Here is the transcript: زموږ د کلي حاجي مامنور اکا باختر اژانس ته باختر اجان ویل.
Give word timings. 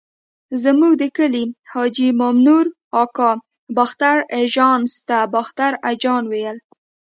زموږ 0.63 0.93
د 1.01 1.03
کلي 1.17 1.43
حاجي 1.71 2.09
مامنور 2.19 2.65
اکا 3.03 3.31
باختر 3.77 4.17
اژانس 4.41 4.91
ته 5.07 5.17
باختر 5.33 5.71
اجان 5.91 6.23
ویل. 6.31 6.57